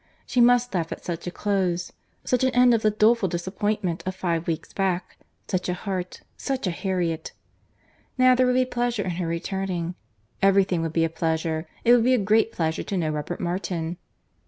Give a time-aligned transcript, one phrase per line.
[0.25, 1.93] She must laugh at such a close!
[2.23, 5.17] Such an end of the doleful disappointment of five weeks back!
[5.47, 7.33] Such a heart—such a Harriet!
[8.17, 11.67] Now there would be pleasure in her returning—Every thing would be a pleasure.
[11.85, 13.97] It would be a great pleasure to know Robert Martin.